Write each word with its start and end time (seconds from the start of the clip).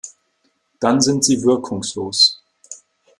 Dann 0.79 0.99
sind 0.99 1.23
sie 1.23 1.43
wirkungslos. 1.43 2.41